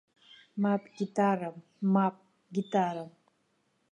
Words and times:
Мап, 0.61 0.83
гитарам, 0.97 1.55
мап, 1.93 2.15
гитарам. 2.55 3.09